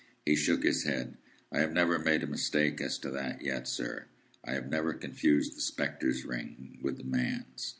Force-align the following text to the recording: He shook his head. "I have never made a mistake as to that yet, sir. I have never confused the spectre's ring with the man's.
He 0.25 0.35
shook 0.35 0.63
his 0.63 0.81
head. 0.81 1.17
"I 1.51 1.59
have 1.59 1.73
never 1.73 1.99
made 1.99 2.23
a 2.23 2.25
mistake 2.25 2.81
as 2.81 2.97
to 2.97 3.11
that 3.11 3.43
yet, 3.43 3.67
sir. 3.67 4.05
I 4.43 4.53
have 4.53 4.67
never 4.67 4.93
confused 4.95 5.55
the 5.55 5.61
spectre's 5.61 6.25
ring 6.25 6.79
with 6.81 6.97
the 6.97 7.03
man's. 7.03 7.69